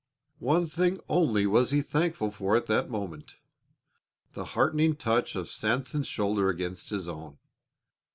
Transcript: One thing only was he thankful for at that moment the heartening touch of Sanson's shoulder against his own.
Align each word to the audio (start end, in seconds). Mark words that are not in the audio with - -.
One 0.39 0.65
thing 0.65 0.99
only 1.07 1.45
was 1.45 1.69
he 1.69 1.83
thankful 1.83 2.31
for 2.31 2.55
at 2.55 2.65
that 2.65 2.89
moment 2.89 3.35
the 4.33 4.45
heartening 4.57 4.95
touch 4.95 5.35
of 5.35 5.47
Sanson's 5.47 6.07
shoulder 6.07 6.49
against 6.49 6.89
his 6.89 7.07
own. 7.07 7.37